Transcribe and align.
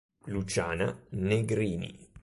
Luciana 0.33 0.97
Negrini 1.11 2.09